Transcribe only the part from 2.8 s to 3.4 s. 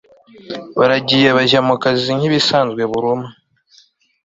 buri umwe